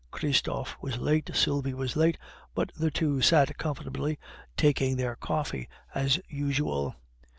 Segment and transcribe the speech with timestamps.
[0.09, 2.17] Christophe was late, Sylvie was late,
[2.55, 4.17] but the two sat comfortably
[4.57, 6.95] taking their coffee as usual.